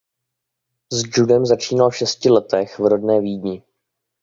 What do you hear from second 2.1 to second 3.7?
letech v rodné Vídni.